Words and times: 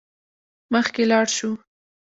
مخکې 0.73 1.03
لاړ 1.11 1.27
شو. 1.37 1.51